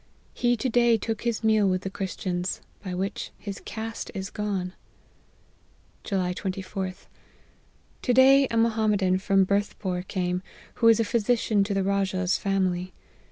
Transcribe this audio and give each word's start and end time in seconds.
He 0.33 0.57
to 0.57 0.67
day 0.67 0.97
took 0.97 1.21
his 1.21 1.43
meal 1.43 1.69
with 1.69 1.83
the 1.83 1.89
Christians, 1.91 2.59
by 2.83 2.95
which 2.95 3.29
his 3.37 3.61
caste 3.65 4.09
is 4.15 4.31
gone." 4.31 4.73
July 6.03 6.33
24/A. 6.33 7.05
To 8.01 8.11
day 8.11 8.47
a 8.49 8.57
Mohammedan 8.57 9.19
from 9.19 9.43
Berth 9.43 9.77
pore 9.77 10.01
came, 10.01 10.41
who 10.81 10.87
is 10.87 10.99
physician 11.07 11.63
to 11.65 11.75
the 11.75 11.83
Rajah's 11.83 12.35
family. 12.35 12.93